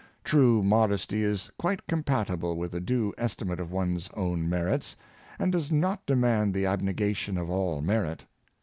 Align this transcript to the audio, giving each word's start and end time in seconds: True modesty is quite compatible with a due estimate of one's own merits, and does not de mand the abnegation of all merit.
True 0.23 0.63
modesty 0.63 1.21
is 1.21 1.51
quite 1.59 1.85
compatible 1.85 2.55
with 2.55 2.73
a 2.73 2.79
due 2.79 3.13
estimate 3.19 3.59
of 3.59 3.71
one's 3.71 4.09
own 4.15 4.49
merits, 4.49 4.95
and 5.37 5.51
does 5.51 5.71
not 5.71 6.03
de 6.07 6.15
mand 6.15 6.55
the 6.55 6.65
abnegation 6.65 7.37
of 7.37 7.51
all 7.51 7.81
merit. 7.81 8.25